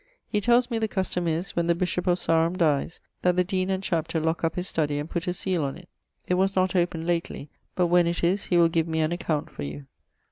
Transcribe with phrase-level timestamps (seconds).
[0.27, 3.69] He tells me the custome is, when the bishop of Sarum dies, that 'the deane
[3.69, 5.89] and chapter lock up his studie and put a seale on it.'
[6.27, 9.51] It was not opened lately, but when it is he will give me an account
[9.51, 9.85] for you.